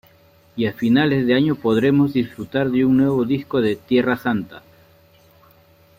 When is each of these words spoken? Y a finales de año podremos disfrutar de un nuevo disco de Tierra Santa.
Y 0.55 0.65
a 0.65 0.73
finales 0.73 1.27
de 1.27 1.35
año 1.35 1.53
podremos 1.53 2.13
disfrutar 2.13 2.71
de 2.71 2.85
un 2.85 2.97
nuevo 2.97 3.23
disco 3.23 3.61
de 3.61 3.75
Tierra 3.75 4.17
Santa. 4.17 4.63